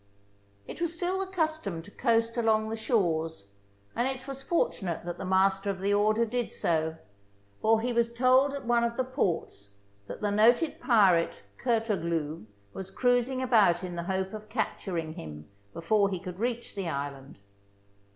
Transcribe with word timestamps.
It 0.65 0.81
was 0.81 0.95
still 0.95 1.19
the 1.19 1.27
custom 1.27 1.83
to 1.83 1.91
coast 1.91 2.35
along 2.35 2.69
the 2.69 2.75
shores, 2.75 3.49
and 3.95 4.07
it 4.07 4.27
was 4.27 4.41
fortunate 4.41 5.03
that 5.03 5.19
the 5.19 5.25
Master 5.25 5.69
of 5.69 5.79
the 5.79 5.93
Order 5.93 6.25
did 6.25 6.51
so, 6.51 6.97
for 7.61 7.81
he 7.81 7.93
was 7.93 8.11
told 8.11 8.51
at 8.55 8.65
one 8.65 8.83
of 8.83 8.97
the 8.97 9.03
ports 9.03 9.77
that 10.07 10.19
the 10.19 10.31
noted 10.31 10.79
pirate 10.81 11.43
Curtoglu 11.63 12.47
was 12.73 12.89
cruising 12.89 13.43
about 13.43 13.83
in 13.83 13.95
the 13.95 14.01
hope 14.09 14.33
of 14.33 14.49
capturing 14.49 15.13
him 15.13 15.47
before 15.71 16.09
he 16.09 16.19
could 16.19 16.39
reach 16.39 16.73
the 16.73 16.89
island. 16.89 17.37